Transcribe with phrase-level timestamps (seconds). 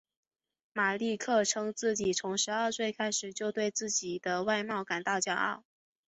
[0.73, 5.63] 马利克称自己从十二岁开始就对自己的外貌感到骄傲。